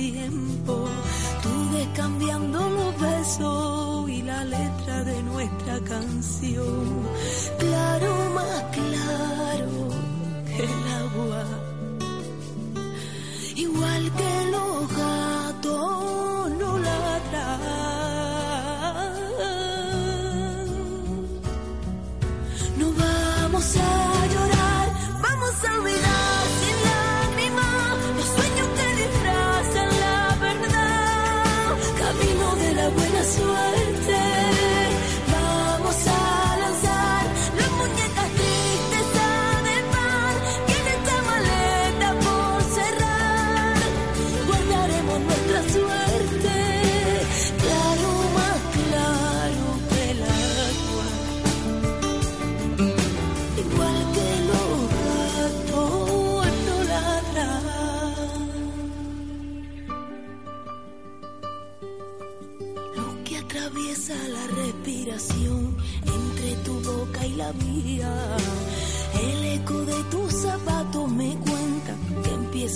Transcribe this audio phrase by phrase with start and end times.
[0.00, 0.88] tiempo,
[1.42, 6.84] tú descambiando los besos y la letra de nuestra canción.
[7.58, 9.72] Claro, más claro
[10.46, 11.44] que el agua.
[13.66, 17.60] Igual que los gatos no ladran.
[22.78, 23.19] No vamos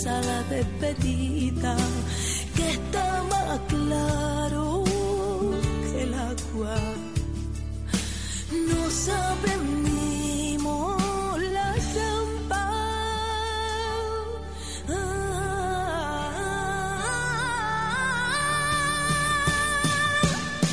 [0.05, 1.77] empieza la despedida,
[2.55, 4.85] que está más claro
[5.93, 6.77] que el agua.
[8.53, 9.43] Nos aprendimos
[11.43, 12.71] la trampa.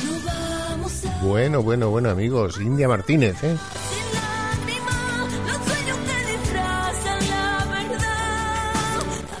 [0.04, 2.60] No vamos a Bueno, bueno, bueno, amigos.
[2.60, 3.56] India Martínez, ¿eh?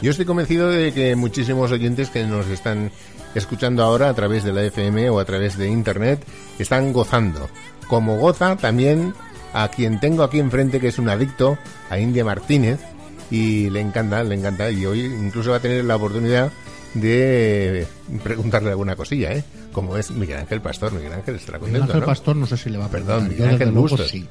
[0.02, 2.90] Yo estoy convencido de que muchísimos oyentes que nos están
[3.36, 6.24] escuchando ahora a través de la FM o a través de Internet
[6.58, 7.48] están gozando.
[7.86, 9.14] Como goza también
[9.52, 11.56] a quien tengo aquí enfrente que es un adicto,
[11.88, 12.80] a India Martínez,
[13.30, 16.50] y le encanta, le encanta, y hoy incluso va a tener la oportunidad
[16.94, 17.86] de
[18.22, 19.44] preguntarle alguna cosilla, ¿eh?
[19.72, 20.92] Como es Miguel Ángel Pastor.
[20.92, 22.06] Miguel Ángel estará Miguel contento, Ángel ¿no?
[22.06, 23.30] Pastor no sé si le va a Perdón, preguntar.
[23.30, 24.08] Miguel Yo, desde Ángel Bustos.
[24.08, 24.26] sí.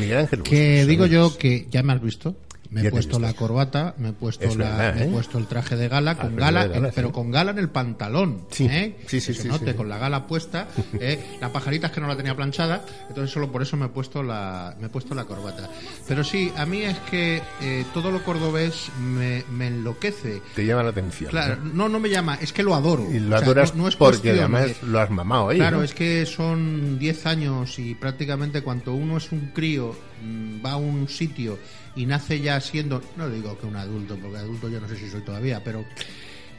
[0.00, 1.12] Miguel Ángel Que Bustos, digo ¿sabes?
[1.32, 2.34] yo que ya me has visto.
[2.72, 5.10] Me he puesto la corbata, me he puesto Es la, verdad, me he ¿eh?
[5.12, 7.14] puesto el traje de gala con traje gala, eh, pero sí.
[7.14, 8.66] con gala en el pantalón, Sí.
[8.70, 8.96] ¿eh?
[9.06, 9.76] Sí, sí, Que se sí, note sí.
[9.76, 10.68] con la gala puesta,
[11.00, 11.36] ¿eh?
[11.40, 14.22] la pajarita es que no la tenía planchada, entonces solo por eso me he puesto
[14.22, 15.68] la, me he puesto la corbata.
[16.08, 20.40] Pero sí, a mí es que eh, todo lo cordobés me, me enloquece.
[20.54, 21.30] Te llama la atención.
[21.30, 21.72] Claro, ¿no?
[21.74, 23.06] no, no me llama, es que lo adoro.
[23.12, 25.58] Y lo O sea, adoras no- no es porque además de- lo has mamado ahí.
[25.58, 29.94] Claro, es que son 10 años y prácticamente cuando uno es un crío,
[30.24, 31.58] mm, va a un sitio
[31.94, 35.10] y nace ya siendo, no digo que un adulto, porque adulto yo no sé si
[35.10, 35.84] soy todavía, pero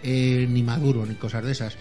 [0.04, 1.76] eh, ni maduro ni cosas de esas.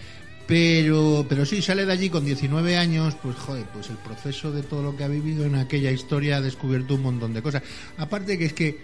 [0.45, 4.61] Pero, pero sí, sale de allí con 19 años, pues joder, pues el proceso de
[4.61, 7.63] todo lo que ha vivido en aquella historia ha descubierto un montón de cosas.
[7.97, 8.77] Aparte que es que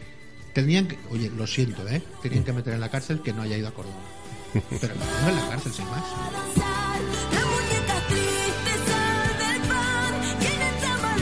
[0.53, 2.01] tenían que, oye, lo siento, ¿eh?
[2.21, 3.97] Tenían que meter en la cárcel que no haya ido a Córdoba.
[4.53, 6.03] Pero no en la cárcel, sin más.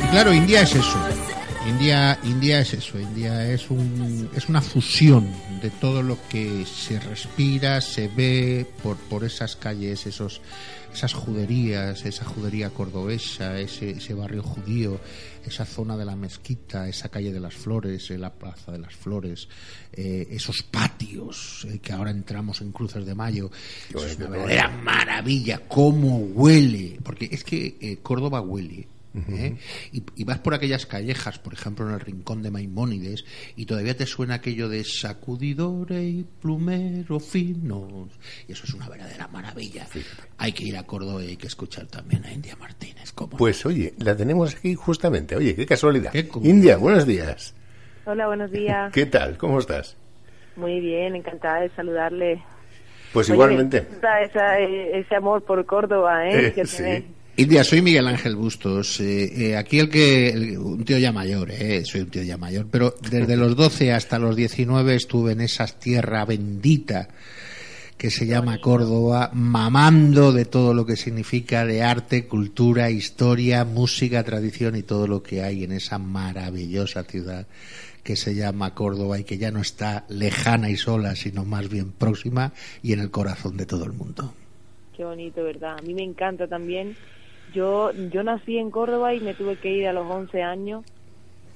[0.03, 1.26] Y claro, India es eso.
[1.67, 2.97] India, India es eso.
[2.97, 5.29] India es un, es una fusión
[5.61, 10.41] de todo lo que se respira, se ve por, por esas calles, esos,
[10.93, 14.99] esas juderías, esa judería cordobesa, ese, ese barrio judío,
[15.45, 18.95] esa zona de la mezquita, esa calle de las flores, eh, la plaza de las
[18.95, 19.49] flores,
[19.91, 23.51] eh, esos patios eh, que ahora entramos en Cruces de Mayo.
[23.93, 26.97] Es una verdadera maravilla, cómo huele.
[27.03, 28.87] Porque es que eh, Córdoba huele.
[29.29, 29.57] ¿Eh?
[29.91, 33.25] y, y vas por aquellas callejas, por ejemplo en el rincón de Maimónides,
[33.55, 38.09] y todavía te suena aquello de sacudidores y plumero finos.
[38.47, 39.87] Y eso es una verdadera maravilla.
[40.37, 43.11] Hay que ir a Córdoba y hay que escuchar también a India Martínez.
[43.13, 43.37] ¿cómo no?
[43.37, 45.35] Pues oye, la tenemos aquí justamente.
[45.35, 46.11] Oye, qué casualidad.
[46.11, 47.53] Qué India, buenos días.
[48.05, 48.91] Hola, buenos días.
[48.93, 49.37] ¿Qué tal?
[49.37, 49.97] ¿Cómo estás?
[50.55, 52.43] Muy bien, encantada de saludarle.
[53.13, 53.81] Pues Oye, igualmente.
[53.81, 56.47] me gusta esa- eh, ese amor por Córdoba, ¿eh?
[56.47, 56.77] Eh, que sí.
[56.77, 57.05] tenéis.
[57.39, 58.99] India, soy Miguel Ángel Bustos.
[58.99, 60.29] eh, eh, aquí el que.
[60.29, 62.65] el- un tío ya mayor, eh, soy un tío ya mayor.
[62.71, 67.09] Pero desde los 12 hasta los 19 estuve en esa tierra bendita
[67.95, 74.23] que se llama Córdoba, mamando de todo lo que significa de arte, cultura, historia, música,
[74.23, 77.47] tradición y todo lo que hay en esa maravillosa ciudad
[78.03, 81.91] que se llama Córdoba y que ya no está lejana y sola, sino más bien
[81.91, 82.53] próxima
[82.83, 84.33] y en el corazón de todo el mundo.
[84.95, 85.77] Qué bonito, ¿verdad?
[85.79, 86.95] A mí me encanta también.
[87.57, 90.85] Yo yo nací en Córdoba y me tuve que ir a los 11 años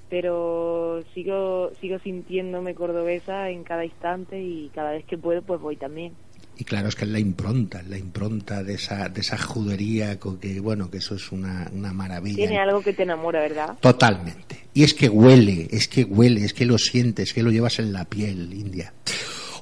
[0.10, 5.78] pero sigo sigo sintiéndome cordobesa en cada instante y cada vez que puedo pues voy
[5.78, 6.14] también.
[6.58, 10.38] Y claro, es que es la impronta, la impronta de esa, de esa judería, con
[10.38, 12.36] que bueno, que eso es una, una maravilla.
[12.36, 13.78] Tiene algo que te enamora, ¿verdad?
[13.80, 14.66] Totalmente.
[14.74, 17.80] Y es que huele, es que huele, es que lo sientes, es que lo llevas
[17.80, 18.94] en la piel, India.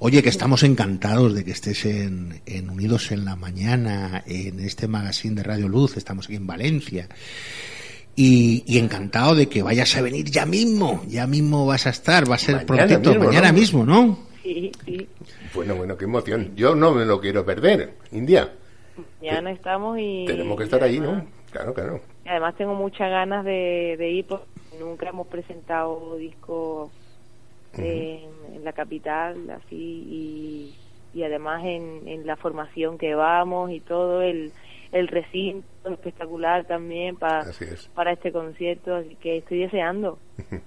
[0.02, 4.88] Oye, que estamos encantados de que estés en, en Unidos en la Mañana, en este
[4.88, 7.10] magazine de Radio Luz, estamos aquí en Valencia.
[8.16, 12.30] Y, y encantado de que vayas a venir ya mismo, ya mismo vas a estar,
[12.30, 13.54] va a ser Mañana prontito, mismo, mañana ¿no?
[13.60, 14.20] mismo, ¿no?
[14.44, 15.08] Sí, sí.
[15.54, 16.54] Bueno, bueno, qué emoción.
[16.56, 18.54] Yo no me lo quiero perder, India.
[19.22, 20.26] Ya no estamos y...
[20.26, 21.10] Tenemos que estar ahí, ¿no?
[21.12, 22.02] además- Claro, claro.
[22.26, 24.46] y Además tengo muchas ganas de, de ir porque
[24.80, 26.92] nunca hemos presentado disco
[27.78, 30.76] en, en la capital, así, y,
[31.14, 34.52] y además en, en la formación que vamos y todo, el,
[34.92, 37.90] el recinto espectacular también para, es.
[37.94, 40.20] para este concierto, así que estoy deseando.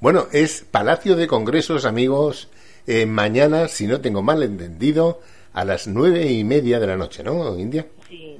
[0.00, 2.48] Bueno, es Palacio de Congresos, amigos.
[2.86, 5.20] eh, mañana, si no tengo mal entendido,
[5.52, 7.86] a las nueve y media de la noche, ¿no, India?
[8.08, 8.38] Sí,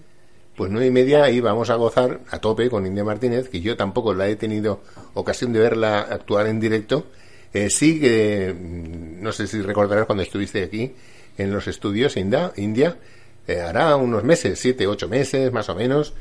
[0.56, 3.76] Pues nueve y media y vamos a gozar a tope con India Martínez, que yo
[3.76, 4.80] tampoco la he tenido
[5.14, 7.06] ocasión de verla actuar en directo.
[7.52, 10.93] Eh, sí que, mm, no sé si recordarás cuando estuviste aquí
[11.37, 12.97] en los estudios, India, India
[13.47, 16.14] eh, hará unos meses, siete, ocho meses más o menos,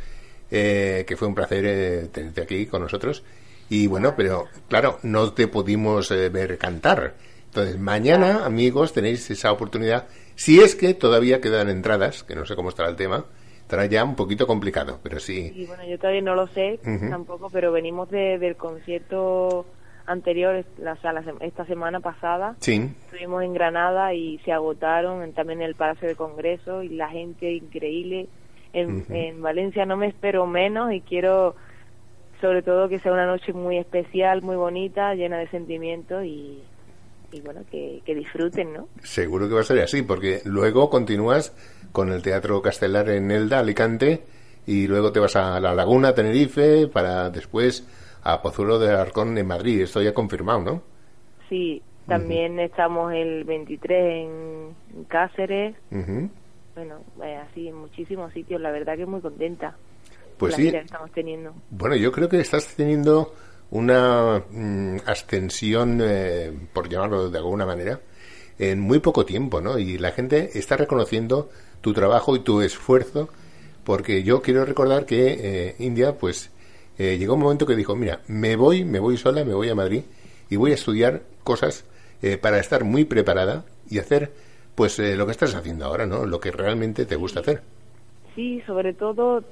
[0.52, 3.24] eh, que fue un placer eh, tenerte aquí con nosotros.
[3.70, 7.14] Y bueno, pero claro, no te pudimos eh, ver cantar.
[7.46, 10.08] Entonces, mañana, amigos, tenéis esa oportunidad.
[10.36, 13.26] Si es que todavía quedan entradas, que no sé cómo estará el tema,
[13.62, 15.52] estará ya un poquito complicado, pero sí.
[15.56, 16.80] y bueno, yo todavía no lo sé
[17.10, 19.66] tampoco, pero venimos de, del concierto
[20.10, 25.32] anterior, la, o sea, la esta semana pasada, Sí, Estuvimos en Granada y se agotaron
[25.34, 28.28] también en el Palacio de Congreso y la gente increíble.
[28.72, 31.56] En Valencia no me espero menos y quiero
[32.42, 36.64] sobre todo que sea una noche muy especial, muy bonita, llena de sentimientos y,
[37.32, 38.88] y bueno, que, que disfruten, ¿no?
[39.04, 41.54] seguro que va a ser así, porque luego continúas
[41.92, 44.24] con el Teatro Castelar en Elda, Alicante,
[44.66, 47.88] y luego te vas a La Laguna, Tenerife, para después
[48.24, 49.82] a Pozuelo de Arcón en Madrid.
[49.82, 50.82] Esto ya confirmado, ¿no?
[51.50, 55.76] Sí, también estamos el 23 en, Cáceres,
[56.76, 59.76] bueno, eh, así en muchísimos sitios, la verdad que muy contenta
[60.38, 60.72] Pues la sí.
[60.72, 61.54] que estamos teniendo.
[61.70, 63.34] Bueno, yo creo que estás teniendo
[63.72, 68.00] una mm, ascensión, eh, por llamarlo de alguna manera,
[68.58, 69.78] en muy poco tiempo, ¿no?
[69.78, 71.50] Y la gente está reconociendo
[71.82, 73.30] tu trabajo y tu esfuerzo,
[73.84, 76.52] porque yo quiero recordar que eh, India, pues,
[77.00, 79.76] eh, llegó un momento que dijo, mira, me voy, me voy sola, me voy a
[79.76, 80.04] Madrid
[80.50, 81.86] y voy a estudiar cosas
[82.22, 84.34] eh, para estar muy preparada y hacer,
[84.76, 86.26] pues, eh, lo que estás haciendo ahora, ¿no?
[86.26, 87.62] Lo que realmente te gusta hacer.
[88.36, 89.44] Sí, sobre todo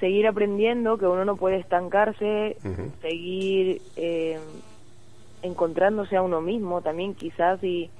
[0.00, 2.56] seguir aprendiendo, que uno no puede estancarse,
[3.00, 4.38] seguir eh,
[5.42, 7.90] encontrándose a uno mismo también, quizás si,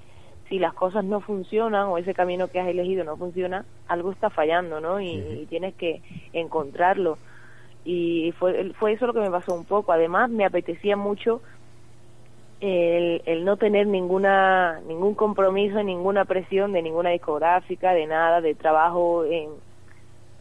[0.48, 4.30] si las cosas no funcionan o ese camino que has elegido no funciona, algo está
[4.30, 5.00] fallando, ¿no?
[5.00, 6.02] Y, y tienes que
[6.32, 7.18] encontrarlo.
[7.84, 9.92] Y fue, fue eso lo que me pasó un poco.
[9.92, 11.40] Además, me apetecía mucho
[12.60, 18.54] el, el no tener ninguna ningún compromiso, ninguna presión de ninguna discográfica, de nada, de
[18.54, 19.48] trabajo en,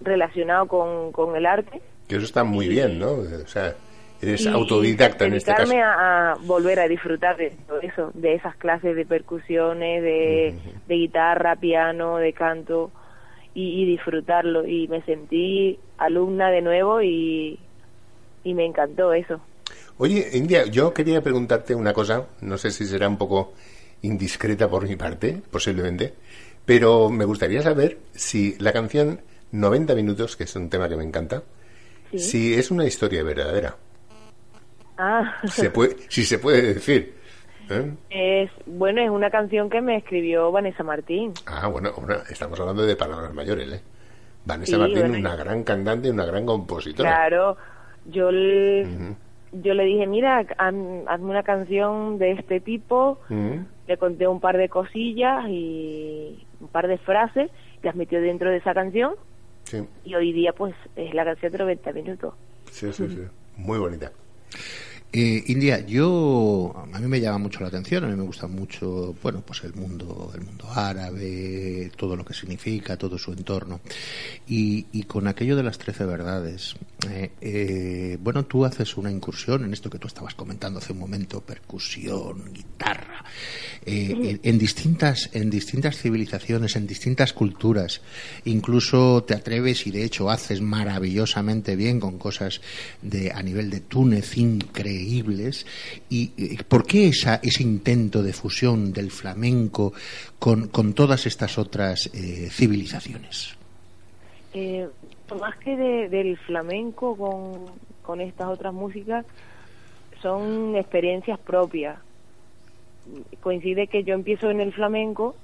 [0.02, 1.82] relacionado con, con el arte.
[2.08, 3.12] Que eso está muy bien, ¿no?
[3.12, 3.74] O sea,
[4.22, 5.74] eres autodidacta en este caso.
[5.78, 10.56] a, a volver a disfrutar de todo eso, de esas clases de percusiones, de,
[10.88, 12.92] de guitarra, piano, de canto
[13.60, 14.66] y, y disfrutarlo.
[14.68, 17.60] Y me sentí alumna de nuevo y,
[18.44, 19.40] y me encantó eso.
[19.98, 23.54] Oye, India, yo quería preguntarte una cosa, no sé si será un poco
[24.02, 26.14] indiscreta por mi parte, posiblemente,
[26.66, 29.20] pero me gustaría saber si la canción
[29.52, 31.44] 90 minutos, que es un tema que me encanta,
[32.12, 32.18] Sí.
[32.20, 33.76] si es una historia verdadera,
[34.98, 37.14] Ah, se puede, si se puede decir.
[37.70, 37.92] ¿Eh?
[38.10, 41.34] es bueno, es una canción que me escribió Vanessa Martín.
[41.46, 43.82] Ah, bueno, una- estamos hablando de palabras mayores, ¿eh?
[44.46, 47.10] Vanessa Sí, Martín, bueno, una gran cantante, una gran compositora.
[47.10, 47.58] Claro,
[48.06, 49.16] yo le, Ujú.
[49.62, 53.66] yo le dije, mira, haz- hazme una canción de este tipo, Ujú.
[53.88, 57.52] le conté un par de cosillas y un par de frases,
[57.84, 59.14] las metió dentro de esa canción
[59.64, 62.34] Sí, y hoy día pues es la canción de 90 minutos.
[62.72, 63.22] sí, sí, sí.
[63.58, 64.12] Muy bonita.
[65.12, 69.16] Eh, India, yo a mí me llama mucho la atención, a mí me gusta mucho,
[69.24, 73.80] bueno, pues el mundo, el mundo árabe, todo lo que significa, todo su entorno,
[74.48, 76.76] y, y con aquello de las trece verdades,
[77.08, 81.00] eh, eh, bueno, tú haces una incursión en esto que tú estabas comentando hace un
[81.00, 83.24] momento, percusión, guitarra,
[83.86, 88.02] eh, en, distintas, en distintas civilizaciones, en distintas culturas.
[88.46, 92.60] Incluso te atreves y de hecho haces maravillosamente bien con cosas
[93.02, 95.66] de, a nivel de Túnez increíbles.
[96.10, 96.28] ¿Y
[96.64, 99.94] por qué esa, ese intento de fusión del flamenco
[100.38, 102.10] con, con todas estas otras
[102.50, 103.56] civilizaciones?
[105.36, 107.66] Más que del flamenco con,
[108.02, 109.26] con estas otras músicas,
[110.22, 112.00] son experiencias propias.
[113.42, 115.36] Coincide que yo empiezo en el flamenco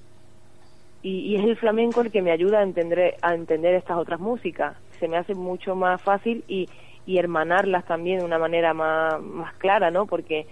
[1.01, 4.75] y, es el flamenco el que me ayuda a entender, a entender estas otras músicas.
[4.99, 6.67] Se me hace mucho más fácil y,
[7.05, 10.07] y hermanarlas también de una manera más, más clara, ¿no?
[10.07, 10.47] Porque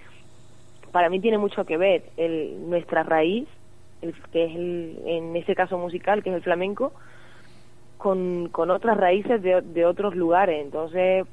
[0.92, 3.48] para mí tiene mucho que ver el, nuestra raíz,
[4.02, 6.94] el, que es el, en ese caso musical, que es el flamenco,
[8.03, 10.62] con, con otras raíces de, de otros lugares.
[10.62, 11.25] Entonces,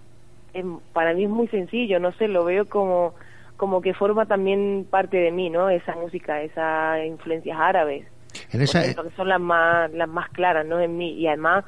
[0.92, 3.12] para mí es muy sencillo, no sé, lo veo como,
[3.56, 5.68] como que forma también parte de mí, ¿no?
[5.68, 8.06] Esa música, esas influencias árabes.
[8.52, 8.82] En esa...
[8.82, 10.78] que son las más, las más claras, ¿no?
[10.78, 11.14] En mí.
[11.14, 11.64] Y además,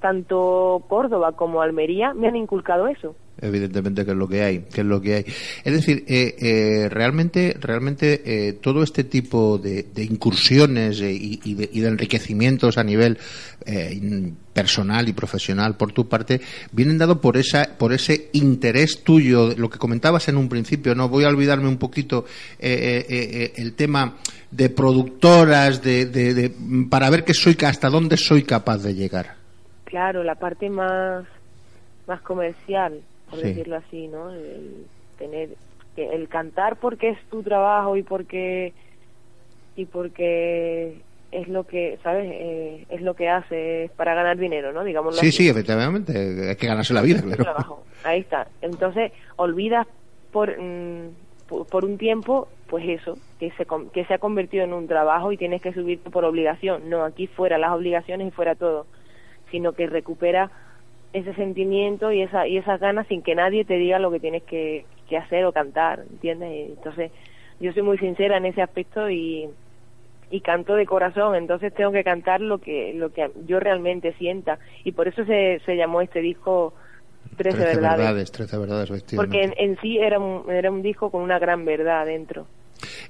[0.00, 4.82] tanto Córdoba como Almería me han inculcado eso evidentemente que es lo que hay que
[4.82, 5.24] es lo que hay.
[5.64, 12.78] Es decir eh, eh, realmente realmente eh, todo este tipo de, incursiones y, de, enriquecimientos
[12.78, 13.18] a nivel
[14.52, 16.40] personal y profesional por tu parte
[16.72, 19.54] vienen dado por esa por ese interés tuyo.
[19.56, 22.24] Lo que comentabas en un principio no voy a olvidarme un poquito
[22.58, 24.16] el tema
[24.50, 26.52] de productoras de,
[26.90, 29.34] para ver que soy hasta dónde soy capaz de llegar.
[29.84, 31.24] Claro la parte más
[32.06, 33.00] más comercial
[33.32, 34.30] por decirlo así, ¿no?
[34.30, 34.86] El
[35.18, 35.50] tener
[35.96, 38.72] el cantar porque es tu trabajo y porque
[39.74, 42.30] y porque es lo que, ¿sabes?
[42.30, 44.84] Eh, es lo que hace para ganar dinero, ¿no?
[44.84, 45.16] Digamos.
[45.16, 47.42] Sí, sí, efectivamente, hay que ganarse la vida, claro.
[47.42, 47.84] Trabajo.
[48.04, 48.48] Ahí está.
[48.60, 49.86] Entonces, olvidas
[50.30, 51.08] por, mm,
[51.70, 55.38] por, un tiempo, pues eso, que se, que se ha convertido en un trabajo y
[55.38, 56.90] tienes que subirte por obligación.
[56.90, 58.86] No, aquí fuera las obligaciones y fuera todo,
[59.50, 60.50] sino que recupera
[61.12, 64.42] ese sentimiento y esa y esas ganas sin que nadie te diga lo que tienes
[64.44, 66.70] que, que hacer o cantar, ¿entiendes?
[66.70, 67.10] Entonces,
[67.60, 69.48] yo soy muy sincera en ese aspecto y,
[70.30, 74.58] y canto de corazón, entonces tengo que cantar lo que lo que yo realmente sienta
[74.84, 76.72] y por eso se, se llamó este disco
[77.36, 78.30] Trece, verdades.
[78.32, 82.04] Trece verdades, Porque en, en, sí era un, era un disco con una gran verdad
[82.06, 82.46] dentro.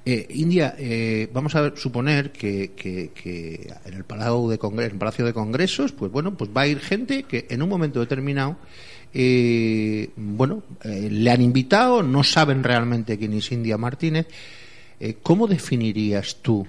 [0.04, 2.72] Eh, India, eh, vamos a suponer que,
[3.84, 7.24] en el Palacio de Congresos, Palacio de Congresos, pues bueno, pues va a ir gente
[7.24, 8.56] que en un momento determinado,
[9.14, 14.26] eh, bueno, le han invitado, no saben realmente quién es India Martínez.
[15.22, 16.66] ¿Cómo definirías tú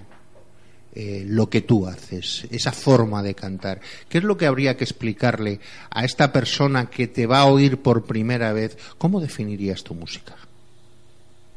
[0.95, 3.81] lo que tú haces, esa forma de cantar.
[4.09, 7.77] ¿Qué es lo que habría que explicarle a esta persona que te va a oír
[7.77, 8.77] por primera vez?
[8.99, 10.35] ¿Cómo definirías tu música?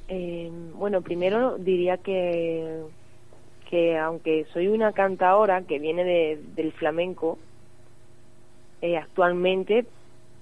[0.08, 2.82] Eh, bueno, primero diría que,
[3.68, 7.38] que aunque soy una cantadora que viene de, del flamenco,
[8.82, 9.86] eh, actualmente,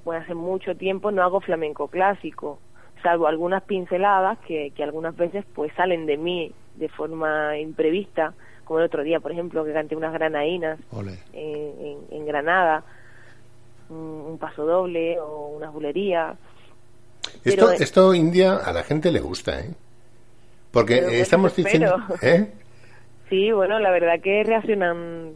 [0.04, 2.58] bueno, hace mucho tiempo no hago flamenco clásico,
[3.02, 8.80] salvo algunas pinceladas que, que algunas veces pues salen de mí de forma imprevista, como
[8.80, 10.78] el otro día, por ejemplo, que canté unas granadinas
[11.32, 12.82] en, en, Granada,
[13.90, 16.36] un, un, paso doble o unas bulerías
[17.44, 19.70] esto, esto India a la gente le gusta, ¿eh?
[20.70, 21.96] Porque estamos diciendo...
[22.20, 22.50] ¿eh?
[23.28, 25.32] Sí, bueno, la verdad que reaccionan...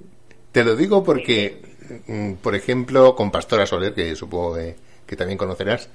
[0.52, 1.62] Te lo digo porque,
[2.06, 4.56] mm, por ejemplo, con Pastora Soler, que supongo
[5.06, 5.88] que, también conocerás,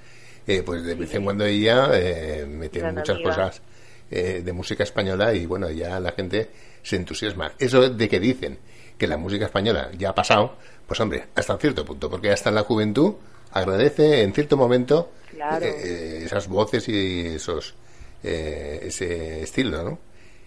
[0.47, 3.61] eh, pues de vez en cuando ella eh, mete muchas cosas
[4.09, 6.49] eh, de música española y bueno, ya la gente
[6.81, 7.53] se entusiasma.
[7.59, 8.59] Eso de que dicen
[8.97, 10.55] que la música española ya ha pasado,
[10.87, 13.15] pues hombre, hasta un cierto punto, porque hasta la juventud
[13.53, 17.75] agradece en cierto momento eh, eh, esas voces y esos
[18.23, 19.99] eh, ese estilo, ¿no?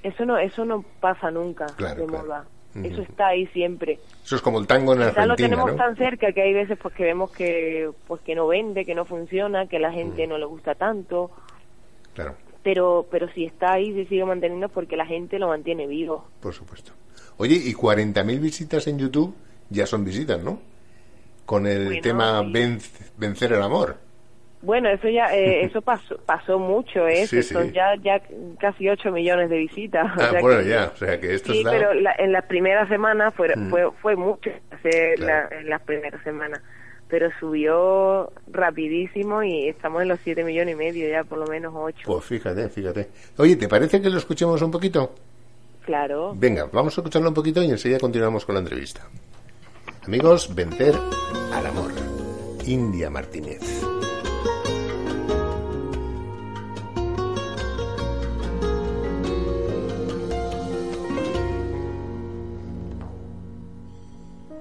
[0.02, 2.44] Eso no eso no pasa nunca de moda.
[2.82, 3.98] Eso está ahí siempre.
[4.22, 6.94] Eso es como el tango en Argentina, lo tenemos tan cerca que hay veces pues
[6.94, 10.44] que vemos que pues que no vende, que no funciona, que la gente no le
[10.44, 11.30] gusta tanto.
[12.14, 12.34] Claro.
[12.62, 16.26] Pero pero si está ahí se sigue manteniendo porque la gente lo mantiene vivo.
[16.40, 16.92] Por supuesto.
[17.38, 19.34] Oye, y 40.000 visitas en YouTube
[19.70, 20.58] ya son visitas, ¿no?
[21.46, 22.42] Con el tema
[23.16, 23.96] Vencer el Amor.
[24.62, 27.26] Bueno, eso ya eh, eso pasó, pasó mucho, ¿eh?
[27.26, 28.20] Son ya ya
[28.58, 30.06] casi 8 millones de visitas.
[30.18, 33.70] Ah, bueno, ya, o sea que esto Sí, pero en la primera semana fue, mm.
[33.70, 34.50] fue, fue mucho
[34.82, 36.60] en las primeras semanas,
[37.08, 41.72] pero subió rapidísimo y estamos en los 7 millones y medio ya, por lo menos
[41.74, 42.00] 8.
[42.04, 43.08] Pues fíjate, fíjate.
[43.38, 45.14] Oye, ¿te parece que lo escuchemos un poquito?
[45.84, 46.34] Claro.
[46.34, 49.08] Venga, vamos a escucharlo un poquito y enseguida continuamos con la entrevista.
[50.06, 50.94] Amigos, vencer
[51.52, 51.92] al amor.
[52.64, 53.60] India Martínez.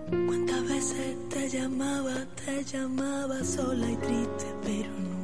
[0.09, 5.14] ¿Cuántas veces te llamaba, te llamaba sola y triste, pero nunca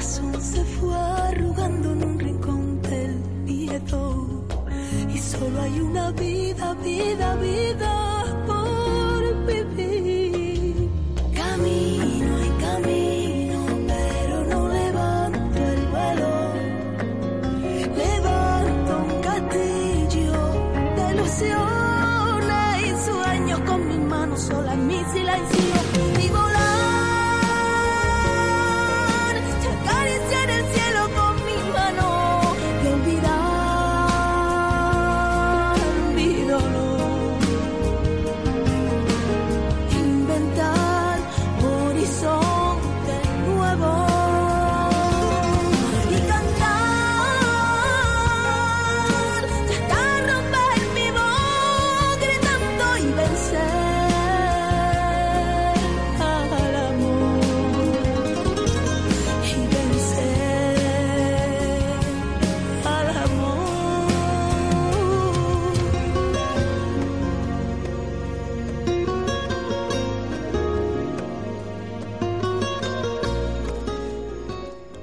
[0.00, 4.46] corazón se fue arrugando en un rincón del miedo.
[5.14, 7.29] Y solo hay una vida, vida, vida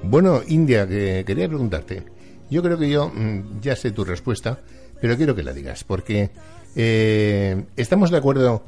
[0.10, 2.04] Bueno, India, que quería preguntarte.
[2.50, 4.58] Yo creo que yo mm, ya sé tu respuesta,
[5.02, 6.30] pero quiero que la digas, porque
[6.78, 8.64] eh, estamos de acuerdo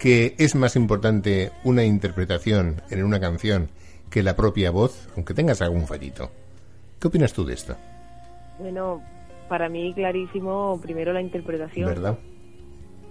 [0.00, 3.68] que es más importante una interpretación en una canción
[4.10, 6.32] que la propia voz, aunque tengas algún fallito.
[6.98, 7.76] ¿Qué opinas tú de esto?
[8.58, 9.00] Bueno,
[9.48, 11.86] para mí clarísimo, primero la interpretación.
[11.86, 12.18] ¿Verdad?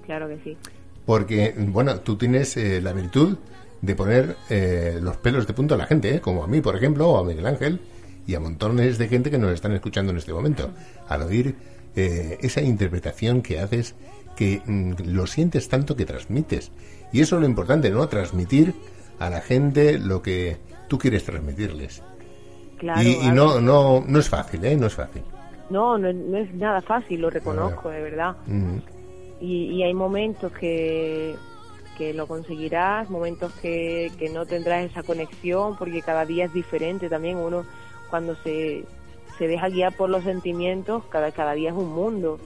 [0.05, 0.57] Claro que sí.
[1.05, 3.37] Porque, bueno, tú tienes eh, la virtud
[3.81, 6.19] de poner eh, los pelos de punta a la gente, ¿eh?
[6.21, 7.79] como a mí, por ejemplo, o a Miguel Ángel,
[8.27, 10.69] y a montones de gente que nos están escuchando en este momento,
[11.07, 11.55] al oír
[11.95, 13.95] eh, esa interpretación que haces,
[14.35, 16.71] que mm, lo sientes tanto que transmites.
[17.11, 18.07] Y eso es lo importante, ¿no?
[18.07, 18.73] Transmitir
[19.17, 22.03] a la gente lo que tú quieres transmitirles.
[22.77, 24.77] Claro, y no, no, no es fácil, ¿eh?
[24.77, 25.23] No es fácil.
[25.69, 28.35] no, no, es- no es nada fácil, lo reconozco, de verdad.
[28.47, 28.77] Mm,
[29.41, 31.33] Y, y hay momentos que,
[31.99, 37.09] que lo conseguirás, momentos que, que no tendrás esa conexión, porque cada día es diferente
[37.09, 37.35] también.
[37.37, 37.65] Uno,
[38.09, 38.85] cuando se,
[39.37, 42.39] se deja guiar por los sentimientos, cada, cada día es un mundo.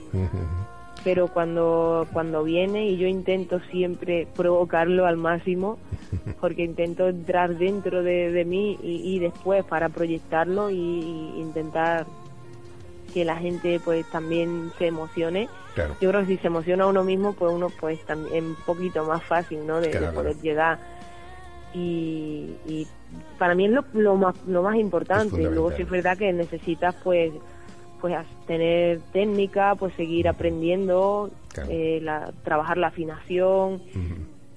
[1.04, 5.78] Pero cuando, cuando viene, y yo intento siempre provocarlo al máximo,
[6.40, 12.06] porque intento entrar dentro de, de mí y, y después para proyectarlo y, y intentar
[13.14, 15.96] que la gente pues también se emocione Claro.
[16.00, 19.22] yo creo que si se emociona uno mismo, pues uno pues también un poquito más
[19.24, 19.80] fácil, ¿no?
[19.80, 20.42] De, de Claro, poder claro.
[20.42, 20.78] llegar.
[21.72, 22.86] Y, y
[23.38, 25.36] para mí es lo, lo más lo más importante.
[25.42, 27.32] Luego sí es verdad que necesitas pues
[28.00, 28.14] pues
[28.46, 31.30] tener técnica, pues seguir aprendiendo,
[31.68, 33.80] eh, la, trabajar la afinación,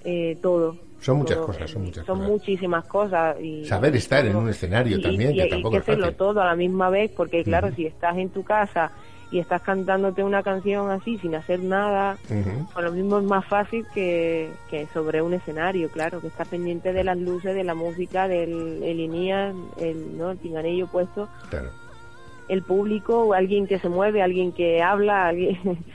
[0.04, 0.76] eh, todo.
[1.00, 1.46] Son muchas Todo.
[1.48, 2.32] cosas, son muchas Son cosas.
[2.32, 3.38] muchísimas cosas.
[3.42, 6.18] Y, Saber estar en un escenario Y- también, y, que tampoco que es hacerlo fácil.
[6.18, 7.76] todo a la misma vez, porque claro, Ujú.
[7.76, 8.92] si estás en tu casa
[9.30, 12.68] y estás cantándote una canción así sin hacer nada, Ujú.
[12.74, 16.94] pues lo mismo es más fácil que, que sobre un escenario, claro, que estás pendiente
[16.94, 20.32] de las luces, de la música, del el INIA, el, ¿no?
[20.32, 21.70] el pinganillo puesto, Claro.
[22.48, 25.58] el público, alguien que se mueve, alguien que habla, alguien...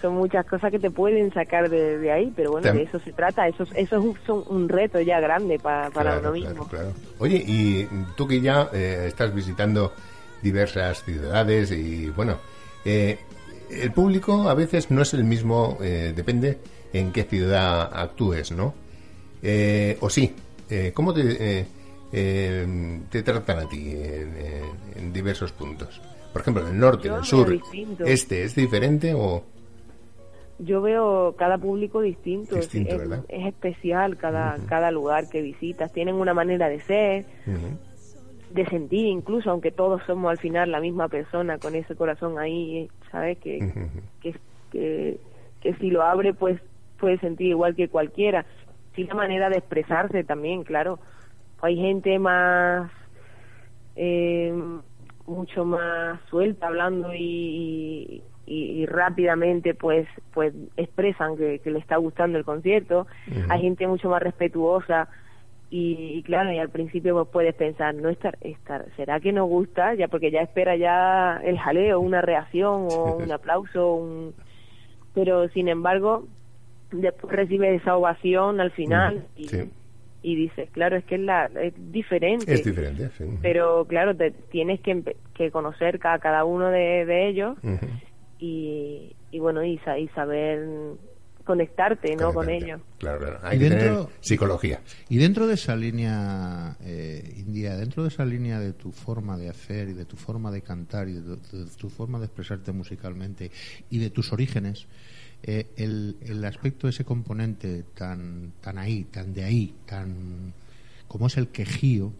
[0.00, 3.12] son muchas cosas que te pueden sacar de, de ahí, pero bueno, de eso se
[3.12, 6.32] trata, eso, es- eso es un, son un reto ya grande pa- para Claro, uno
[6.32, 6.66] mismo.
[6.66, 6.92] claro, claro.
[7.18, 9.92] Oye, y tú que ya eh, estás visitando
[10.42, 12.38] diversas ciudades y bueno,
[12.84, 13.18] eh,
[13.70, 16.58] el público a veces no es el mismo, eh, depende
[16.92, 18.74] en qué ciudad actúes, ¿no?
[20.00, 20.34] O sí,
[20.94, 21.66] ¿cómo te,
[22.12, 22.66] eh,
[23.10, 24.34] te tratan a ti en,
[24.96, 26.00] en- diversos puntos?
[26.32, 28.04] Por ejemplo, en el norte, en el sur, distinto.
[28.04, 29.44] este, ¿es diferente o...?
[30.62, 36.34] Yo veo cada público distinto, Distinto, es, especial cada, cada lugar que visitas, tienen una
[36.34, 37.24] manera de ser,
[38.50, 42.90] de sentir incluso, aunque todos somos al final la misma persona con ese corazón ahí,
[43.10, 43.38] ¿sabes?
[43.38, 43.72] Que,
[44.20, 44.34] que,
[44.70, 45.18] que,
[45.62, 46.60] que si lo abre pues
[47.00, 48.44] puede sentir igual que cualquiera.
[48.94, 50.98] Sí la manera de expresarse también, claro.
[51.62, 52.90] Hay gente más,
[53.96, 54.52] eh,
[55.26, 61.96] mucho más suelta hablando y, y, y rápidamente pues pues expresan que, que le está
[61.96, 63.06] gustando el concierto.
[63.48, 65.08] Hay gente mucho más respetuosa
[65.72, 69.44] Y, y claro, y al principio vos puedes pensar, no estar, estar, ¿será que no
[69.46, 69.94] gusta?
[69.94, 74.34] Ya porque ya espera ya el jaleo, una reacción o un aplauso, un...
[75.14, 76.24] pero sin embargo,
[76.90, 79.70] después recibe esa ovación al final y, Sí.
[80.22, 82.52] y dices, claro, es que es, la, es diferente.
[82.52, 83.24] Es diferente, sí.
[83.40, 87.56] Pero claro, te, tienes que, que conocer a cada uno de, de ellos.
[88.40, 90.66] Y, y bueno, y, sa- y saber
[91.44, 92.32] conectarte, ¿no?
[92.32, 92.80] Con ellos.
[92.98, 93.38] Claro, claro.
[93.42, 94.80] Hay Y que dentro- tener psicología.
[95.08, 99.48] Y dentro de esa línea, eh, India, dentro de esa línea de tu forma de
[99.48, 102.70] hacer y de tu forma de cantar y de tu, de tu forma de expresarte
[102.72, 103.50] musicalmente
[103.90, 104.86] y de tus orígenes,
[105.42, 110.52] eh, el, el aspecto de ese componente tan, tan ahí, tan de ahí, tan
[111.08, 112.12] como es el quejío,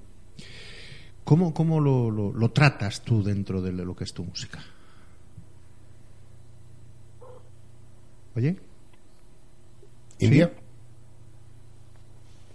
[1.25, 4.59] ¿cómo, cómo lo, lo- lo tratas tú dentro de lo que es tu música?
[8.37, 8.57] Oye,
[10.19, 10.51] ¿India?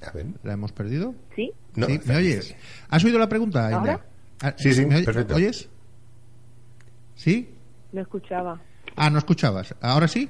[0.06, 0.28] A ver.
[0.44, 1.16] ¿la hemos perdido?
[1.36, 1.52] ¿Sí?
[1.76, 2.56] No, Sí, ¿Me oyes?
[2.90, 3.78] ¿Has oído la pregunta, India?
[3.94, 4.06] ¿Ahora?
[4.42, 5.36] Ah, Sí, sí, ¿me perfecto.
[5.36, 5.68] ¿Oyes?
[7.16, 7.50] ¿Sí?
[7.92, 8.62] No escuchaba.
[8.96, 9.74] Ah, no escuchabas.
[9.82, 10.30] ¿Ahora sí?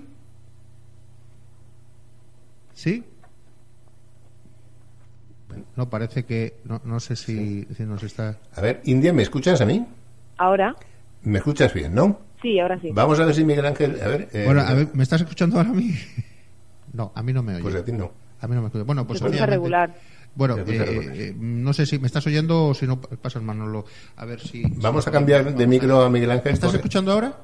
[2.73, 3.03] ¿Sí?
[5.75, 6.57] No, parece que...
[6.65, 8.37] No, no sé si, si nos está...
[8.55, 9.85] A ver, India, ¿me escuchas a mí?
[10.37, 10.75] ¿Ahora?
[11.23, 12.19] ¿Me escuchas bien, no?
[12.45, 12.91] Sí, ahora sí.
[12.93, 13.99] Vamos a ver si Miguel Ángel...
[14.03, 14.29] A ver...
[14.31, 15.95] eh, Bueno, a ver, ¿me estás escuchando ahora a mí?
[16.93, 17.61] No, a mí no me oye.
[17.63, 18.11] Pues a ti no.
[18.39, 18.83] A mí no me escucha.
[18.85, 19.95] Bueno, pues regular.
[20.35, 23.85] Bueno, eh, eh, no sé si me estás oyendo o si no, pasa el Manolo.
[24.15, 24.63] A ver si...
[24.77, 26.51] Vamos a cambiar de micro a Miguel Ángel.
[26.51, 27.35] ¿Me estás porque- escuchando ahora?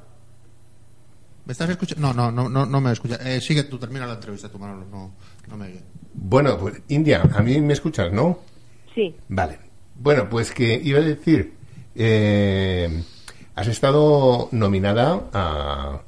[1.46, 2.14] ¿Me estás escuchando?
[2.14, 3.16] No, no, no, no, no me escucha.
[3.16, 4.86] Eh, sigue tú, termina la entrevista, tu Manolo.
[4.90, 5.16] No,
[5.50, 5.82] no me oye.
[6.14, 8.40] Bueno, pues India, a mí me escuchas, ¿no?
[8.94, 9.60] Sí, Vale.
[9.96, 11.54] Bueno, pues que iba a decir,
[11.96, 13.04] eh,
[13.56, 16.00] has estado nominada a,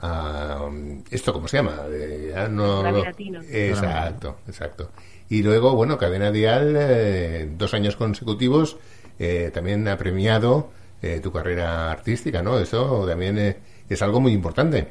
[0.00, 0.68] a
[1.10, 1.82] esto, ¿cómo se llama?
[1.90, 3.40] Eh, ya no, Grammy no- Latino.
[3.50, 4.90] Exacto, exacto.
[5.28, 8.78] Y luego, bueno, Cadena Dial, eh, dos años consecutivos,
[9.18, 10.70] eh, también ha premiado
[11.02, 12.58] eh, tu carrera artística, ¿no?
[12.58, 13.56] Eso también eh,
[13.88, 14.88] es algo muy importante.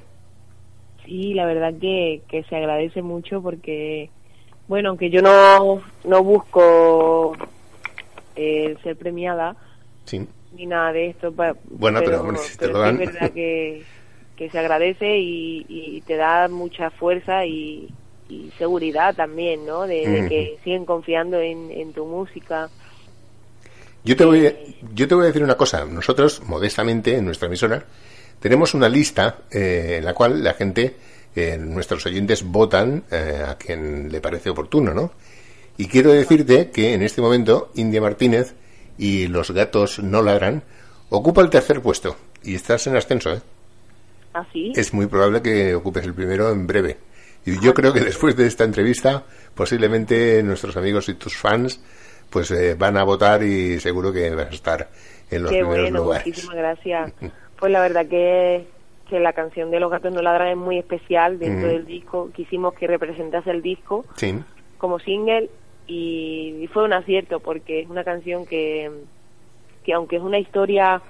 [1.05, 4.09] sí, la verdad que, que se agradece mucho porque,
[4.67, 7.35] bueno, aunque yo no, no busco
[8.35, 9.55] eh, ser premiada
[10.05, 10.25] Sí.
[10.57, 12.25] Ni nada de esto, Bueno, pero,
[12.59, 13.83] pero es verdad que,
[14.35, 17.89] que se agradece y, y te da mucha fuerza y,
[18.29, 19.85] y seguridad también, ¿no?
[19.87, 22.69] De, que siguen confiando en, en tu música.
[24.03, 24.53] Yo te, voy a,
[24.93, 25.85] yo te voy a decir una cosa.
[25.85, 27.85] Nosotros, modestamente, en nuestra emisora,
[28.39, 30.95] tenemos una lista eh, en la cual la gente,
[31.35, 35.11] eh, nuestros oyentes, votan eh, a quien le parece oportuno, ¿no?
[35.77, 38.55] Y quiero decirte que en este momento India Martínez
[38.97, 40.63] y Los Gatos No Ladran
[41.09, 42.15] ocupa el tercer puesto.
[42.43, 43.41] Y estás en ascenso, ¿eh?
[44.33, 44.71] Así.
[44.75, 46.97] Es muy probable que ocupes el primero en breve.
[47.45, 49.23] Y yo creo que después de esta entrevista,
[49.55, 51.81] posiblemente nuestros amigos y tus fans
[52.29, 54.89] pues eh, van a votar y seguro que vas a estar
[55.31, 56.27] en los Qué primeros bueno, lugares.
[56.27, 57.13] muchísimas gracias.
[57.57, 58.67] Pues la verdad que,
[59.09, 62.29] que la canción de Los Gatos No Ladran es muy especial dentro del disco.
[62.35, 64.35] Quisimos que representase el disco Sí,
[64.77, 65.49] como single
[65.87, 68.91] y, y fue un acierto porque es una canción que,
[69.83, 71.01] que aunque es una historia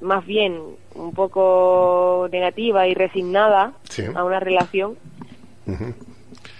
[0.00, 0.60] más bien
[0.94, 4.04] un poco negativa y resignada Sí.
[4.14, 4.96] a una relación,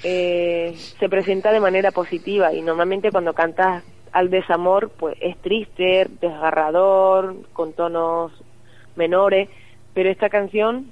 [0.04, 6.06] eh, se presenta de manera positiva y normalmente cuando cantas al desamor pues es triste,
[6.20, 8.32] desgarrador, con tonos
[8.94, 9.48] menores,
[9.94, 10.90] pero esta canción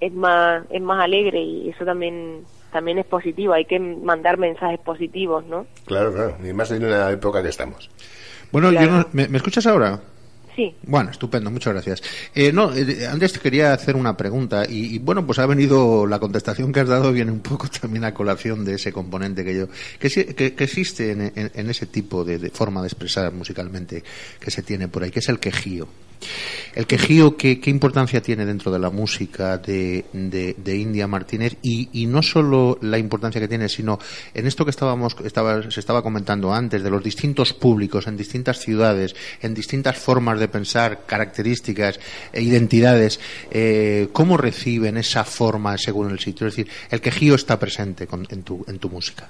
[0.00, 4.80] es más es más alegre y eso también también es positivo, hay que mandar mensajes
[4.80, 5.66] positivos, ¿no?
[5.86, 6.36] claro, claro.
[6.44, 7.90] Y más en la época que estamos.
[8.52, 10.00] Bueno, yo no- ¿me, me escuchas ahora?
[10.56, 12.02] Sí, Bueno, estupendo, muchas gracias.
[12.34, 16.04] Eh, no, eh, antes te quería hacer una pregunta y, y, bueno, pues ha venido
[16.04, 19.54] la contestación que has dado viene un poco también a colación de ese componente que
[19.56, 19.68] yo
[20.00, 23.32] que, sí- que- que existe en, en- en ese tipo de, de forma de expresar
[23.32, 24.02] musicalmente
[24.40, 25.86] que se tiene por ahí, que es el quejío.
[26.74, 31.56] El quejío, ¿qué, qué importancia tiene dentro de la música de, de- India Martínez?
[31.62, 33.98] Y, no solo la importancia que tiene, sino
[34.34, 35.16] en esto que estábamos,
[35.70, 40.48] se estaba comentando antes, de los distintos públicos en distintas ciudades, en distintas formas de
[40.48, 41.98] pensar, características
[42.32, 43.18] e identidades,
[43.50, 46.46] eh, ¿cómo reciben esa forma según el sitio?
[46.46, 49.28] Es decir, el quejío está presente con- en, tu, en tu música.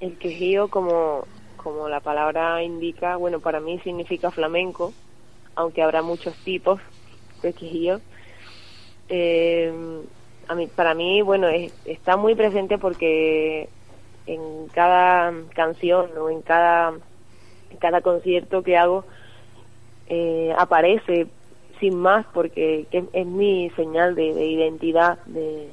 [0.00, 4.92] el quejío como como la palabra indica, bueno, para mí significa flamenco,
[5.56, 6.80] aunque habrá muchos tipos
[7.42, 8.00] de quejío.
[9.08, 9.72] Eh,
[10.48, 13.68] a mí, para mí, bueno, es- está muy presente porque
[14.26, 16.94] en cada canción o en cada,
[17.78, 19.04] cada concierto que hago
[20.08, 21.26] eh, aparece
[21.80, 25.68] sin más porque es, es mi señal de, de identidad, de,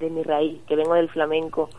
[0.00, 1.70] de mi raíz, que vengo del flamenco.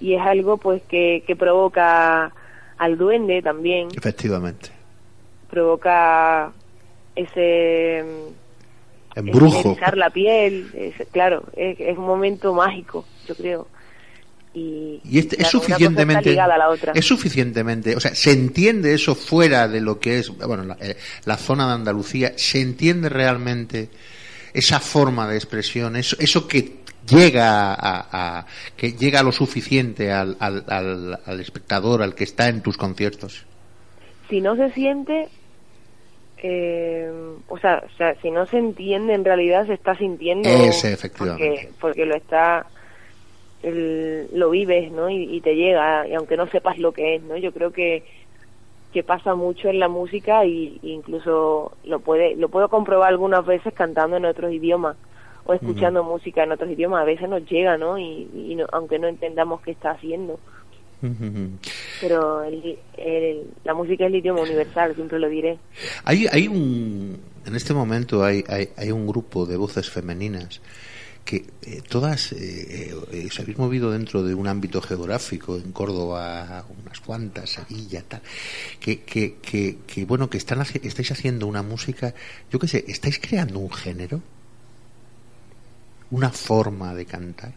[0.00, 2.32] y es algo pues que, que provoca
[2.78, 4.70] al duende también, Efectivamente.
[5.54, 6.52] Provoca
[7.14, 8.04] ese
[9.14, 9.70] Embrujo.
[9.72, 13.68] erizar la piel, es- claro, es, es un momento mágico, yo creo.
[14.52, 16.30] Y, Y este, es claro, suficientemente.
[16.30, 16.92] ligada a la otra.
[16.94, 17.96] Es suficientemente.
[17.96, 20.28] O sea, se entiende eso fuera de lo que es.
[20.36, 22.34] Bueno, la, eh, la zona de Andalucía.
[22.36, 23.88] Se entiende realmente
[24.52, 25.96] esa forma de expresión.
[25.96, 26.76] Eso, eso que
[27.08, 32.48] llega a, a- que llega lo suficiente al, al, al, al espectador, al que está
[32.48, 33.44] en tus conciertos.
[34.30, 35.28] si no se siente,
[36.38, 37.10] eh,
[37.46, 40.48] o, sea, o sea, si no se entiende, en realidad se está sintiendo.
[40.48, 41.48] Ese, efectivamente.
[41.56, 42.66] Porque, porque lo está,
[43.62, 45.10] el- lo vives, ¿no?
[45.10, 47.36] Y, y te llega, y aunque no sepas lo que es, ¿no?
[47.36, 48.04] Yo creo que
[48.92, 53.44] que pasa mucho en la música y y incluso lo puede lo puedo comprobar algunas
[53.44, 54.96] veces cantando en otros idiomas
[55.44, 58.98] o escuchando música en otros idiomas a veces nos llega no y, y no- aunque
[58.98, 60.40] no entendamos qué está haciendo
[62.00, 62.78] pero el-
[63.64, 65.58] la música es el idioma universal, siempre lo diré.
[66.04, 70.60] Hay, hay un, en este momento hay, hay, hay un grupo de voces femeninas
[71.24, 76.66] que eh, todas eh, eh, os habéis movido dentro de un ámbito geográfico, en Córdoba
[76.84, 78.20] unas cuantas, Sevilla, tal,
[78.78, 82.12] que, que, que, que, bueno, que están estáis haciendo una música,
[82.52, 84.20] yo qué sé, estáis creando un género,
[86.10, 87.54] una forma de cantar,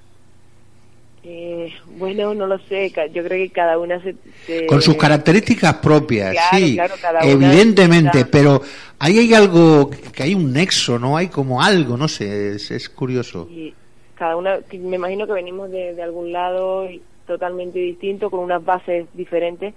[1.29, 4.15] Eh, bueno, no lo sé, yo creo que cada una se...
[4.45, 8.61] se- con sus características propias, Claro, sí, claro, evidentemente, pero
[8.97, 11.17] ahí hay algo, que hay un nexo, ¿no?
[11.17, 13.49] Hay como algo, no sé, es, es curioso.
[13.51, 13.73] y
[14.15, 16.87] cada una, me imagino que venimos de, de algún lado
[17.27, 19.73] totalmente distinto, con unas bases diferentes.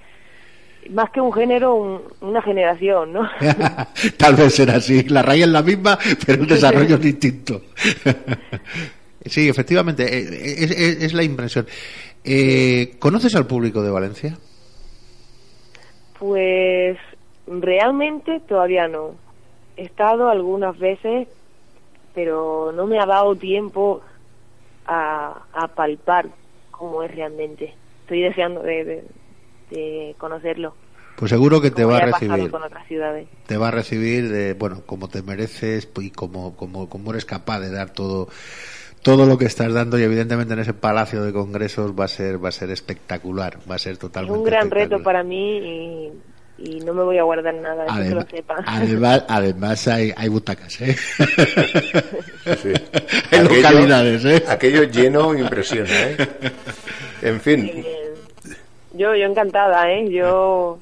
[0.90, 3.28] Más que un género, un- una generación, ¿no?
[4.16, 7.60] Tal vez será así, la raíz es la misma, pero el desarrollo es distinto.
[9.26, 11.66] sí, efectivamente, eh, es, es- es la impresión.
[12.24, 14.36] Eh, ¿Conoces al público de Valencia?
[16.18, 16.98] Pues
[17.46, 19.14] realmente todavía no.
[19.76, 21.28] He estado algunas veces,
[22.14, 24.02] pero no me ha dado tiempo
[24.86, 26.26] a, a palpar
[26.70, 27.72] cómo es realmente.
[28.02, 29.04] Estoy deseando de, de-
[29.70, 30.74] de conocerlo.
[31.16, 33.26] Pues seguro que te va ya a he pasado recibir.
[33.46, 37.60] Te va a recibir, de, bueno, como te mereces y como, como, como eres capaz
[37.60, 38.28] de dar todo
[39.02, 42.42] todo lo que estás dando y evidentemente en ese palacio de congresos va a ser
[42.42, 46.12] va a ser espectacular va a ser Es totalmente un gran reto para mí y,
[46.58, 48.64] y no me voy a guardar nada, eso que Además, lo sepan.
[48.66, 50.96] además, además hay, hay butacas, ¿eh?
[52.62, 52.72] Sí.
[53.30, 54.44] Hay localidades, ¿eh?
[54.48, 56.16] Aquello lleno impresiona, ¿eh?
[57.22, 58.14] En fin, Eh,
[58.92, 60.10] yo, yo encantada, ¿eh?
[60.10, 60.78] Yo,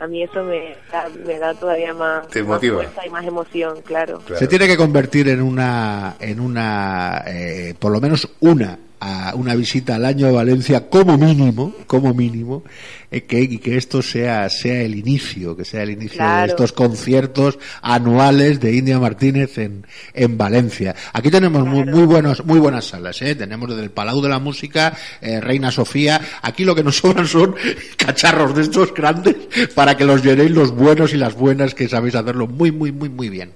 [0.00, 3.82] a mí eso me da, me da todavía más, Te más fuerza y más emoción,
[3.82, 4.20] claro.
[4.20, 4.38] claro.
[4.38, 9.54] Se tiene que convertir en una, en una, eh, por lo menos una, a una
[9.54, 12.62] visita al año a Valencia como mínimo, como mínimo,
[13.10, 16.72] eh, que, y que esto sea, sea el inicio, que sea el inicio de estos
[16.72, 20.94] conciertos anuales de India Martínez en, en Valencia.
[21.14, 23.34] Aquí tenemos muy, muy buenos, muy buenas salas, eh.
[23.34, 26.20] Tenemos desde el Palau de la Música, eh, Reina Sofía.
[26.42, 27.56] Aquí lo que nos sobran son
[27.96, 29.34] cacharros de estos grandes
[29.74, 33.08] para que los llenéis los buenos y las buenas que sabéis hacerlo muy, muy, muy,
[33.08, 33.52] muy bien.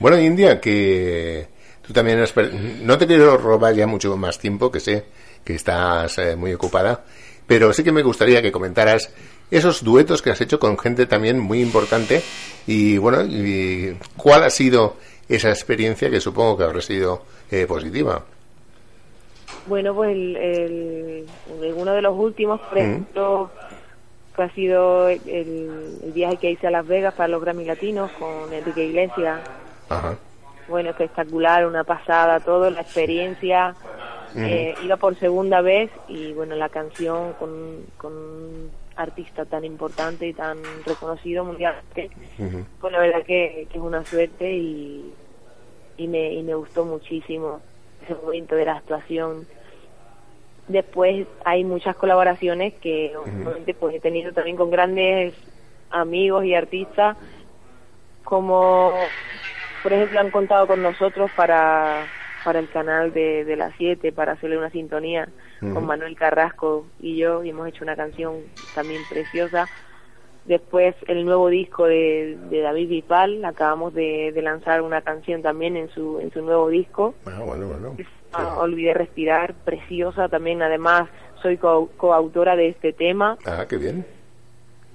[0.00, 1.46] Bueno, India, que
[1.90, 2.32] tú también has...
[2.82, 5.04] No te quiero robar ya mucho más tiempo, que sé
[5.44, 7.02] que estás eh, muy ocupada,
[7.48, 9.10] pero sí que me gustaría que comentaras
[9.50, 12.22] esos duetos que has hecho con gente también muy importante
[12.68, 14.94] y, bueno, y cuál ha sido
[15.28, 18.22] esa experiencia que supongo que habrá sido eh, positiva.
[19.66, 21.26] Bueno, pues el, el-
[21.60, 22.80] el- uno de los últimos, por Mm.
[22.80, 23.50] ejemplo,
[24.36, 28.12] que ha sido el, el viaje que hice a Las Vegas para los Grammy Latinos
[28.12, 29.40] con Enrique Iglesias.
[29.88, 30.16] Ajá.
[30.70, 33.74] Bueno, espectacular, una pasada, todo, la experiencia.
[34.36, 40.28] Eh, iba por segunda vez y bueno, la canción con, con un artista tan importante
[40.28, 40.56] y tan
[40.86, 42.64] reconocido mundialmente, Ujú.
[42.80, 45.12] pues la verdad que, que es una suerte y,
[45.96, 47.60] y, me, y me gustó muchísimo
[48.04, 49.46] ese momento de la actuación.
[50.68, 55.34] Después hay muchas colaboraciones que obviamente pues he tenido también con grandes
[55.90, 57.16] amigos y artistas
[58.22, 59.08] como
[59.82, 62.06] por ejemplo han contado con nosotros para
[62.42, 65.28] para el canal de, de las 7 para hacerle una sintonía
[65.74, 68.36] con Manuel Carrasco y yo y hemos hecho una canción
[68.74, 69.68] también preciosa.
[70.46, 75.76] Después el nuevo disco de, de David Bisbal acabamos de, de lanzar una canción también
[75.76, 77.14] en su en su nuevo disco.
[77.26, 77.94] Ah, bueno, bueno.
[78.58, 80.62] Olvidé respirar preciosa también.
[80.62, 81.10] Además
[81.42, 83.36] soy co- coautora de este tema.
[83.44, 84.06] Ah, qué bien.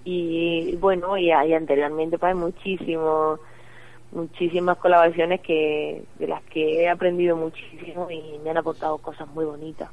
[0.04, 3.40] y bueno y, y anteriormente pues muchísimo
[4.16, 9.46] muchísimas colaboraciones que de las que he aprendido muchísimo y me han aportado cosas muy
[9.46, 9.90] bonitas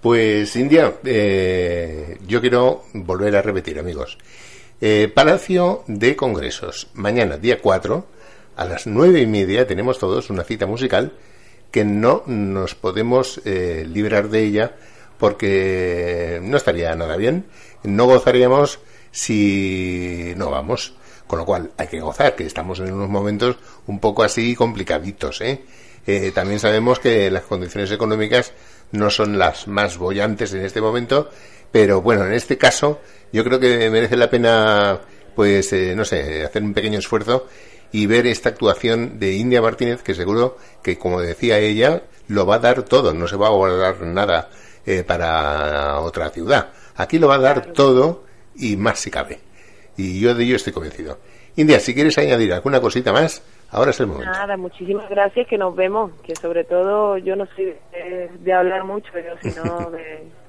[0.00, 4.18] Pues India, eh, yo quiero volver a repetir, amigos.
[4.80, 6.88] Eh, Palacio de Congresos.
[6.94, 8.06] Mañana, día 4,
[8.56, 11.12] a las nueve y media, tenemos todos una cita musical
[11.70, 14.72] que no nos podemos eh, librar de ella
[15.18, 17.44] porque no estaría nada bien.
[17.84, 20.94] No gozaríamos si no vamos.
[21.30, 23.54] Con lo cual hay que gozar, que estamos en unos momentos
[23.86, 25.40] un poco así complicaditos.
[25.42, 25.62] ¿eh?
[26.04, 28.52] Eh, también sabemos que las condiciones económicas
[28.90, 31.30] no son las más bollantes en este momento,
[31.70, 33.00] pero bueno, en este caso
[33.32, 35.02] yo creo que merece la pena,
[35.36, 37.46] pues, eh, no sé, hacer un pequeño esfuerzo
[37.92, 42.56] y ver esta actuación de India Martínez, que seguro que, como decía ella, lo va
[42.56, 44.50] a dar todo, no se va a guardar nada
[45.06, 46.72] para otra ciudad.
[46.96, 48.24] Aquí lo va a dar todo
[48.56, 49.49] y más si cabe.
[50.00, 51.18] Y yo de ello estoy convencido.
[51.56, 54.32] India, si quieres añadir alguna cosita más, ahora es el momento.
[54.32, 59.10] Nada, muchísimas gracias, que nos vemos, que sobre todo yo no soy de, hablar mucho,
[59.14, 60.26] yo sino de...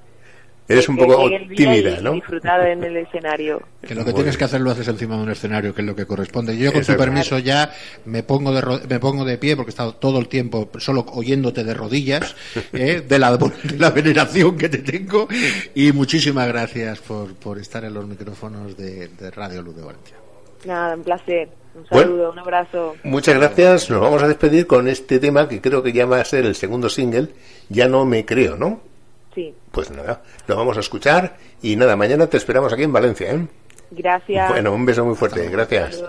[0.72, 2.14] Eres un poco tímida, ¿no?
[2.14, 3.62] Disfrutar en el escenario.
[3.82, 5.96] Que lo que tienes que hacer lo haces encima de un escenario, que es lo
[5.96, 6.56] que corresponde.
[6.56, 7.72] Yo, con tu permiso, ya
[8.06, 11.64] me pongo de me pongo de pie porque he estado todo el tiempo solo oyéndote
[11.64, 12.36] de rodillas,
[12.74, 13.02] ¿eh?
[13.02, 15.28] de, la, de la veneración que te tengo.
[15.74, 20.18] Y muchísimas gracias por, por estar en los micrófonos de, Radio Luz de Valencia.
[20.66, 21.50] Nada, un placer.
[21.74, 22.96] Un saludo, un abrazo.
[23.04, 23.90] Muchas gracias.
[23.90, 26.56] Nos vamos a despedir con este tema que creo que ya va a ser el
[26.56, 27.30] segundo single.
[27.70, 28.91] Ya no me creo, ¿no?
[29.34, 29.54] Sí.
[29.72, 33.48] Pues nada, lo vamos a escuchar y nada, mañana te esperamos aquí en Valencia, ¿eh?
[33.92, 34.50] Gracias.
[34.50, 35.50] Bueno, un beso muy fuerte.
[35.50, 36.04] Gracias.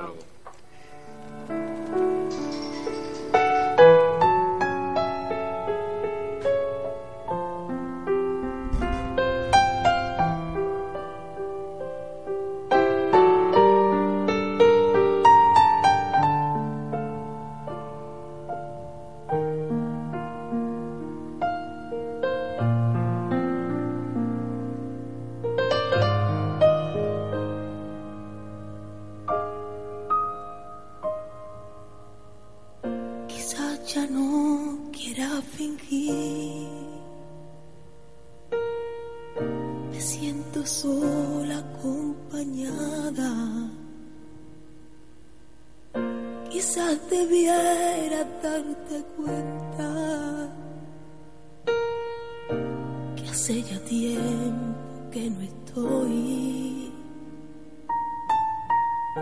[53.17, 56.93] que hace ya tiempo que no estoy.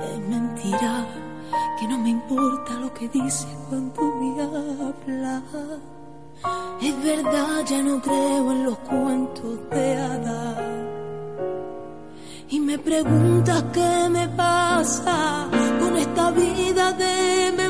[0.01, 1.07] Es mentira
[1.79, 5.43] que no me importa lo que dices cuando me hablas.
[6.81, 10.59] Es verdad, ya no creo en los cuentos de hadas.
[12.49, 17.69] Y me preguntas qué me pasa con esta vida de memoria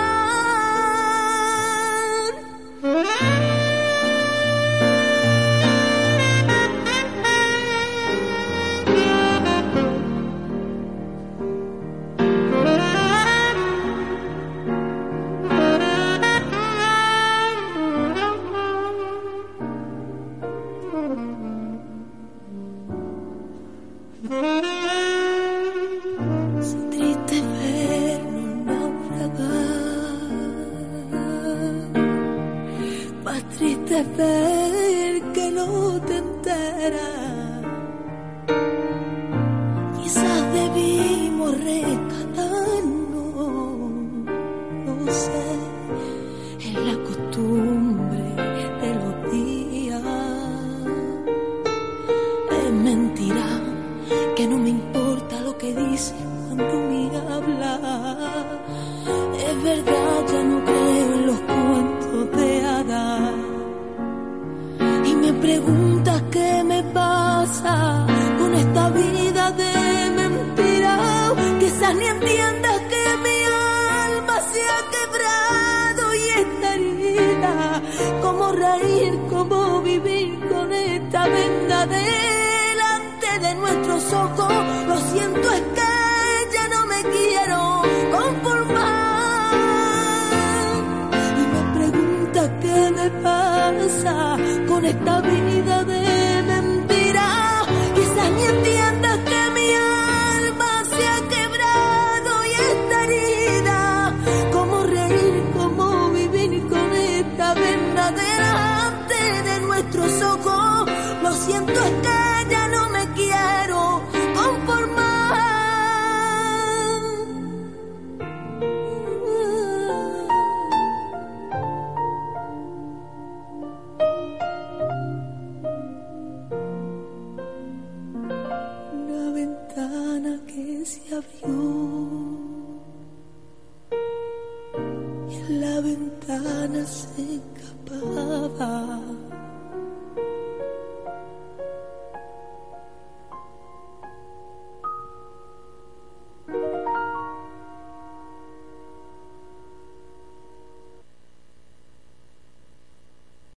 [94.91, 95.20] conectados.